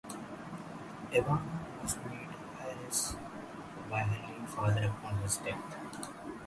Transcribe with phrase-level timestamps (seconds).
[1.11, 3.15] Ivana was made heiress
[3.87, 5.77] by her late father upon his death.